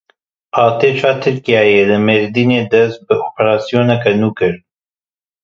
[0.63, 4.55] Artêşa Tirkiyeyê li Mêrdînê dest bi operasyoneke nû kir.